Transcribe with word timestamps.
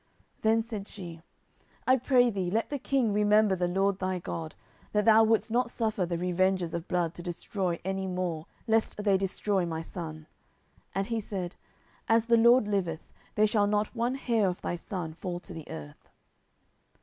10:014:011 0.37 0.41
Then 0.41 0.61
said 0.63 0.87
she, 0.87 1.21
I 1.85 1.95
pray 1.97 2.31
thee, 2.31 2.49
let 2.49 2.71
the 2.71 2.79
king 2.79 3.13
remember 3.13 3.55
the 3.55 3.67
LORD 3.67 3.99
thy 3.99 4.17
God, 4.17 4.55
that 4.93 5.05
thou 5.05 5.23
wouldest 5.23 5.51
not 5.51 5.69
suffer 5.69 6.07
the 6.07 6.17
revengers 6.17 6.73
of 6.73 6.87
blood 6.87 7.13
to 7.13 7.21
destroy 7.21 7.79
any 7.85 8.07
more, 8.07 8.47
lest 8.65 8.97
they 9.03 9.15
destroy 9.15 9.63
my 9.63 9.83
son. 9.83 10.25
And 10.95 11.05
he 11.05 11.21
said, 11.21 11.55
As 12.07 12.25
the 12.25 12.37
LORD 12.37 12.67
liveth, 12.67 13.13
there 13.35 13.45
shall 13.45 13.67
not 13.67 13.93
one 13.95 14.15
hair 14.15 14.49
of 14.49 14.59
thy 14.63 14.75
son 14.75 15.13
fall 15.13 15.37
to 15.41 15.53
the 15.53 15.69
earth. 15.69 16.09